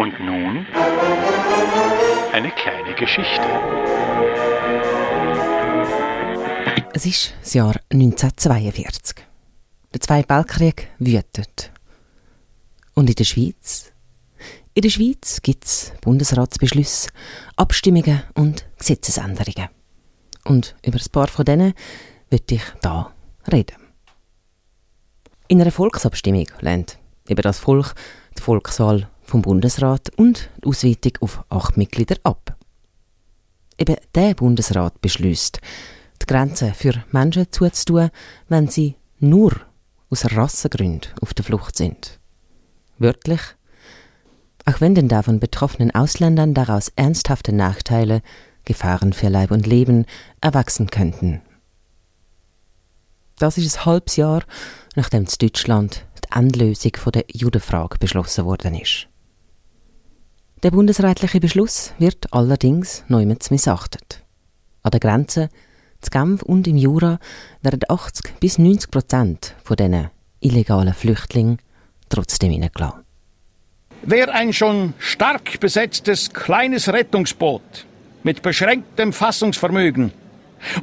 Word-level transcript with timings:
Und 0.00 0.18
nun 0.18 0.66
eine 2.32 2.50
kleine 2.52 2.94
Geschichte. 2.94 3.46
Es 6.94 7.04
ist 7.04 7.34
das 7.42 7.52
Jahr 7.52 7.74
1942. 7.92 9.16
Der 9.92 10.00
Zweite 10.00 10.30
Weltkrieg 10.30 10.88
wütet. 10.98 11.70
Und 12.94 13.10
in 13.10 13.14
der 13.14 13.24
Schweiz? 13.24 13.92
In 14.72 14.80
der 14.80 14.88
Schweiz 14.88 15.42
gibt 15.42 15.66
es 15.66 15.92
Bundesratsbeschlüsse, 16.00 17.10
Abstimmungen 17.56 18.22
und 18.32 18.64
Gesetzesänderungen. 18.78 19.68
Und 20.46 20.76
über 20.82 20.96
ein 20.96 21.12
paar 21.12 21.28
von 21.28 21.44
denen 21.44 21.74
wird 22.30 22.50
ich 22.50 22.62
da 22.80 23.12
reden. 23.52 23.76
In 25.48 25.60
einer 25.60 25.70
Volksabstimmung 25.70 26.46
lehnt 26.62 26.98
eben 27.28 27.42
das 27.42 27.58
Volk 27.58 27.94
die 28.38 28.40
Volkswahl 28.40 29.10
vom 29.30 29.42
Bundesrat 29.42 30.10
und 30.16 30.50
die 30.62 30.66
Ausweitung 30.66 31.12
auf 31.20 31.44
acht 31.48 31.76
Mitglieder 31.76 32.16
ab. 32.24 32.56
Eben 33.78 33.96
der 34.14 34.34
Bundesrat 34.34 35.00
beschließt, 35.00 35.60
die 36.20 36.26
Grenzen 36.26 36.74
für 36.74 37.04
Menschen 37.12 37.50
zuzutun, 37.50 38.10
wenn 38.48 38.68
sie 38.68 38.96
nur 39.20 39.52
aus 40.10 40.24
Rassengründen 40.36 41.12
auf 41.20 41.32
der 41.32 41.44
Flucht 41.44 41.76
sind. 41.76 42.18
Wörtlich, 42.98 43.40
auch 44.66 44.80
wenn 44.80 44.94
den 44.94 45.08
davon 45.08 45.40
betroffenen 45.40 45.94
Ausländern 45.94 46.52
daraus 46.52 46.92
ernsthafte 46.96 47.52
Nachteile, 47.52 48.22
Gefahren 48.64 49.12
für 49.12 49.28
Leib 49.28 49.52
und 49.52 49.66
Leben 49.66 50.04
erwachsen 50.40 50.90
könnten. 50.90 51.40
Das 53.38 53.56
ist 53.56 53.78
ein 53.78 53.84
halbes 53.86 54.16
Jahr, 54.16 54.42
nachdem 54.96 55.22
in 55.22 55.28
Deutschland 55.40 56.04
die 56.22 56.36
Endlösung 56.36 56.92
der 57.14 57.24
Judenfrage 57.32 57.96
beschlossen 57.98 58.44
worden 58.44 58.74
ist. 58.74 59.09
Der 60.62 60.70
bundesrätliche 60.72 61.40
Beschluss 61.40 61.94
wird 61.98 62.34
allerdings 62.34 63.02
neumals 63.08 63.50
missachtet. 63.50 64.22
An 64.82 64.90
der 64.90 65.00
Grenze, 65.00 65.48
zu 66.02 66.10
Genf 66.10 66.42
und 66.42 66.68
im 66.68 66.76
Jura 66.76 67.18
werden 67.62 67.80
80 67.88 68.38
bis 68.40 68.58
90 68.58 68.90
Prozent 68.90 69.54
von 69.64 69.76
diesen 69.76 70.10
illegalen 70.40 70.92
Flüchtlingen 70.92 71.60
trotzdem 72.10 72.50
hineingelassen. 72.50 73.00
Wer 74.02 74.34
ein 74.34 74.52
schon 74.52 74.92
stark 74.98 75.60
besetztes 75.60 76.30
kleines 76.30 76.92
Rettungsboot 76.92 77.86
mit 78.22 78.42
beschränktem 78.42 79.14
Fassungsvermögen 79.14 80.12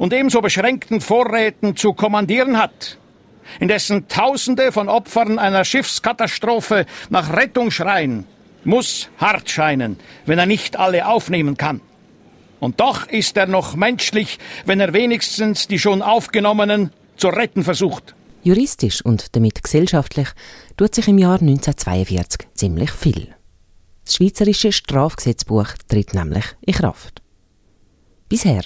und 0.00 0.12
ebenso 0.12 0.40
beschränkten 0.40 1.00
Vorräten 1.00 1.76
zu 1.76 1.92
kommandieren 1.92 2.58
hat, 2.58 2.98
in 3.60 3.68
dessen 3.68 4.08
Tausende 4.08 4.72
von 4.72 4.88
Opfern 4.88 5.38
einer 5.38 5.64
Schiffskatastrophe 5.64 6.84
nach 7.10 7.32
Rettung 7.32 7.70
schreien, 7.70 8.26
muss 8.68 9.08
hart 9.18 9.50
scheinen, 9.50 9.98
wenn 10.26 10.38
er 10.38 10.46
nicht 10.46 10.78
alle 10.78 11.08
aufnehmen 11.08 11.56
kann. 11.56 11.80
Und 12.60 12.80
doch 12.80 13.06
ist 13.06 13.36
er 13.36 13.46
noch 13.46 13.74
menschlich, 13.74 14.38
wenn 14.66 14.80
er 14.80 14.92
wenigstens 14.92 15.66
die 15.66 15.78
schon 15.78 16.02
aufgenommenen 16.02 16.90
zu 17.16 17.28
retten 17.28 17.64
versucht. 17.64 18.14
Juristisch 18.42 19.04
und 19.04 19.34
damit 19.34 19.62
gesellschaftlich 19.62 20.28
tut 20.76 20.94
sich 20.94 21.08
im 21.08 21.18
Jahr 21.18 21.40
1942 21.40 22.48
ziemlich 22.54 22.90
viel. 22.90 23.34
Das 24.04 24.14
Schweizerische 24.14 24.72
Strafgesetzbuch 24.72 25.68
tritt 25.88 26.14
nämlich 26.14 26.44
in 26.60 26.74
Kraft. 26.74 27.22
Bisher 28.28 28.62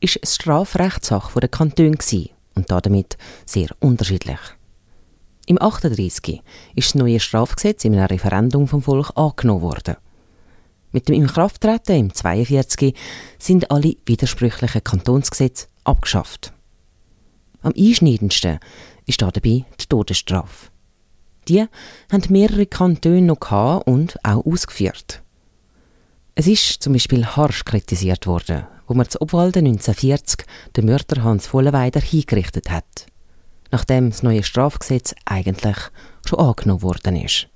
ist 0.00 0.18
es 0.20 0.34
Strafrechtssache 0.34 1.40
der 1.40 1.48
Kantone 1.48 1.96
und 2.54 2.70
damit 2.70 3.16
sehr 3.46 3.68
unterschiedlich. 3.80 4.40
Im 5.46 5.60
38 5.60 6.40
ist 6.76 6.88
das 6.88 6.94
neue 6.94 7.18
Strafgesetz 7.18 7.84
in 7.84 7.94
einem 7.94 8.06
Referendum 8.06 8.68
vom 8.68 8.82
Volk 8.82 9.10
angenommen 9.16 9.62
worden. 9.62 9.96
Mit 10.92 11.08
dem 11.08 11.16
Inkrafttreten 11.16 11.96
im 11.96 12.14
42 12.14 12.94
sind 13.38 13.70
alle 13.70 13.96
widersprüchlichen 14.06 14.84
Kantonsgesetze 14.84 15.66
abgeschafft. 15.84 16.52
Am 17.62 17.72
einschneidendsten 17.76 18.60
ist 19.06 19.20
dabei 19.22 19.40
die 19.40 19.86
Todesstrafe. 19.88 20.70
Die 21.48 21.64
haben 22.12 22.22
mehrere 22.28 22.66
Kantone 22.66 23.22
noch 23.22 23.86
und 23.86 24.16
auch 24.24 24.46
ausgeführt. 24.46 25.22
Es 26.34 26.46
ist 26.46 26.82
zum 26.82 26.92
Beispiel 26.92 27.26
harsch 27.26 27.64
kritisiert 27.64 28.26
worden, 28.26 28.66
wo 28.86 28.94
man 28.94 29.08
zu 29.08 29.20
Obwalden 29.20 29.66
1940 29.66 30.46
den 30.76 30.86
Mörder 30.86 31.24
Hans 31.24 31.48
Vollenweider 31.48 32.00
hingerichtet 32.00 32.70
hat 32.70 33.06
nachdem 33.72 34.10
das 34.10 34.22
neue 34.22 34.44
Strafgesetz 34.44 35.14
eigentlich 35.24 35.76
schon 36.24 36.38
angenommen 36.38 36.82
worden 36.82 37.16
ist. 37.16 37.48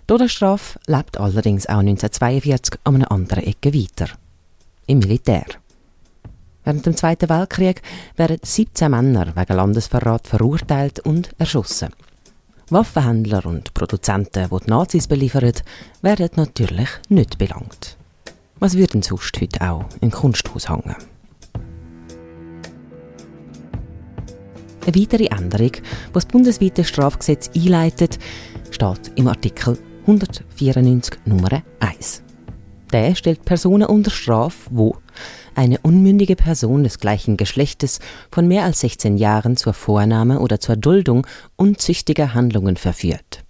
Die 0.00 0.06
Todesstrafe 0.06 0.78
lebt 0.86 1.20
allerdings 1.20 1.66
auch 1.66 1.80
1942 1.80 2.80
an 2.84 2.94
einer 2.94 3.12
anderen 3.12 3.44
Ecke 3.44 3.74
weiter. 3.74 4.08
Im 4.86 5.00
Militär. 5.00 5.44
Während 6.64 6.86
dem 6.86 6.96
Zweiten 6.96 7.28
Weltkrieg 7.28 7.82
werden 8.16 8.38
17 8.42 8.90
Männer 8.90 9.36
wegen 9.36 9.56
Landesverrat 9.56 10.26
verurteilt 10.26 11.00
und 11.00 11.30
erschossen. 11.38 11.90
Waffenhändler 12.70 13.44
und 13.46 13.72
Produzenten, 13.74 14.48
die 14.50 14.64
die 14.64 14.70
Nazis 14.70 15.08
beliefern, 15.08 15.52
werden 16.02 16.30
natürlich 16.36 16.88
nicht 17.08 17.38
belangt. 17.38 17.96
Was 18.58 18.76
würde 18.76 18.92
denn 18.94 19.02
sonst 19.02 19.40
heute 19.40 19.60
auch 19.60 19.84
im 20.00 20.10
Kunsthaus 20.10 20.68
hängen? 20.68 20.96
Eine 24.88 25.02
weitere 25.02 25.26
Änderung, 25.26 25.72
die 25.72 26.12
das 26.14 26.24
bundesweite 26.24 26.82
Strafgesetz 26.82 27.50
einleitet, 27.54 28.18
steht 28.70 29.12
im 29.16 29.28
Artikel 29.28 29.78
194 30.06 31.18
Nummer 31.26 31.62
1. 31.80 32.22
Der 32.90 33.14
stellt 33.14 33.44
Personen 33.44 33.86
unter 33.86 34.10
Strafe, 34.10 34.70
wo 34.70 34.96
eine 35.54 35.76
unmündige 35.82 36.36
Person 36.36 36.84
des 36.84 37.00
gleichen 37.00 37.36
Geschlechtes 37.36 38.00
von 38.30 38.48
mehr 38.48 38.64
als 38.64 38.80
16 38.80 39.18
Jahren 39.18 39.58
zur 39.58 39.74
Vornahme 39.74 40.40
oder 40.40 40.58
zur 40.58 40.76
Duldung 40.76 41.26
unzüchtiger 41.56 42.32
Handlungen 42.32 42.78
verführt. 42.78 43.44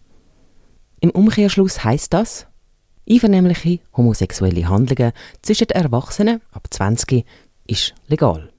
Im 0.99 1.11
Umkehrschluss 1.11 1.85
heißt 1.85 2.13
das, 2.15 2.49
einvernehmliche 3.09 3.79
homosexuelle 3.97 4.69
Handlungen 4.69 5.13
zwischen 5.43 5.69
Erwachsenen 5.69 6.41
ab 6.51 6.67
20 6.69 7.25
ist 7.69 7.95
legal. 8.09 8.51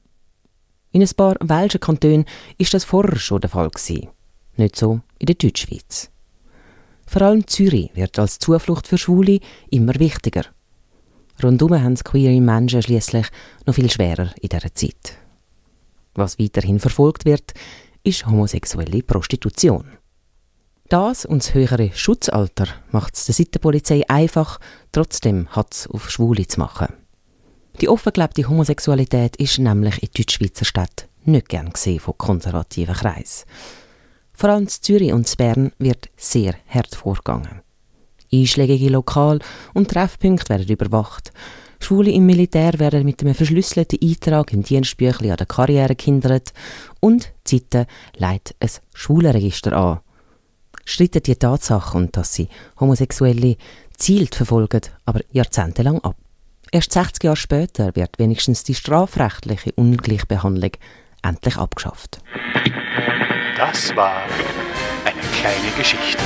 In 0.91 1.01
ein 1.01 1.09
paar 1.15 1.35
welschen 1.41 1.79
Kantonen 1.79 2.25
ist 2.57 2.73
das 2.73 2.83
vorher 2.83 3.17
schon 3.17 3.41
der 3.41 3.49
Fall 3.49 3.69
gewesen. 3.69 4.09
Nicht 4.57 4.75
so 4.75 5.01
in 5.19 5.27
der 5.27 5.35
Deutschschweiz. 5.35 6.09
Vor 7.05 7.21
allem 7.21 7.47
Zürich 7.47 7.91
wird 7.95 8.17
als 8.17 8.39
Zuflucht 8.39 8.87
für 8.87 8.97
Schwule 8.97 9.39
immer 9.69 9.95
wichtiger. 9.95 10.45
Rundum 11.41 11.73
haben 11.81 11.93
es 11.93 12.03
queere 12.03 12.41
Menschen 12.41 12.81
schließlich 12.81 13.27
noch 13.65 13.75
viel 13.75 13.89
schwerer 13.89 14.33
in 14.41 14.49
dieser 14.49 14.73
Zeit. 14.73 15.17
Was 16.15 16.39
weiterhin 16.39 16.79
verfolgt 16.79 17.25
wird, 17.25 17.53
ist 18.03 18.25
homosexuelle 18.25 19.03
Prostitution. 19.03 19.85
Das 20.89 21.23
und 21.23 21.43
das 21.43 21.53
höhere 21.53 21.91
Schutzalter 21.93 22.65
macht 22.91 23.15
es 23.15 23.25
der 23.25 23.35
Seitenpolizei 23.35 24.03
einfach, 24.09 24.59
trotzdem 24.91 25.47
Hatz 25.55 25.87
auf 25.87 26.09
Schwule 26.09 26.47
zu 26.47 26.59
machen. 26.59 26.93
Die 27.81 27.87
offen 27.87 28.11
gelebte 28.11 28.47
Homosexualität 28.49 29.37
ist 29.37 29.57
nämlich 29.57 30.03
in 30.03 30.09
Deutschschweizer 30.13 30.65
Städten 30.65 31.07
nicht 31.23 31.47
gern 31.47 31.69
gesehen 31.69 32.01
von 32.01 32.17
konservativen 32.17 32.93
Kreisen. 32.93 33.45
Vor 34.33 34.49
allem 34.49 34.63
in 34.63 34.67
Zürich 34.67 35.13
und 35.13 35.29
in 35.29 35.37
Bern 35.37 35.71
wird 35.79 36.09
sehr 36.17 36.55
hart 36.67 36.93
vorgegangen. 36.93 37.61
Einschlägige 38.33 38.89
Lokal 38.89 39.39
und 39.73 39.91
Treffpunkte 39.91 40.49
werden 40.49 40.67
überwacht. 40.67 41.31
Schwule 41.79 42.11
im 42.11 42.25
Militär 42.25 42.77
werden 42.79 43.05
mit 43.05 43.21
einem 43.21 43.33
verschlüsselten 43.33 43.99
Eintrag 44.01 44.51
im 44.51 44.63
Dienstbüchlein 44.63 45.31
an 45.31 45.37
der 45.37 45.45
Karriere 45.45 45.95
gehindert 45.95 46.53
und 46.99 47.31
Zeiten 47.45 47.85
leitet 48.17 48.57
ein 48.59 48.69
Schwulenregister 48.93 49.71
an. 49.71 49.99
Streiten 50.83 51.23
die 51.23 51.35
Tatsache 51.35 51.97
und 51.97 52.17
dass 52.17 52.33
sie 52.33 52.49
Homosexuelle 52.79 53.55
zielt 53.97 54.35
verfolgen, 54.35 54.81
aber 55.05 55.21
jahrzehntelang 55.31 55.99
ab. 55.99 56.17
Erst 56.71 56.93
60 56.93 57.23
Jahre 57.23 57.35
später 57.35 57.95
wird 57.95 58.19
wenigstens 58.19 58.63
die 58.63 58.75
strafrechtliche 58.75 59.71
Ungleichbehandlung 59.73 60.71
endlich 61.23 61.57
abgeschafft. 61.57 62.19
Das 63.57 63.95
war 63.95 64.21
eine 65.05 65.21
kleine 65.39 65.71
Geschichte. 65.77 66.23